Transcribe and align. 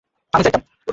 আমিও 0.33 0.43
ঠিক 0.45 0.55
আছি। 0.59 0.81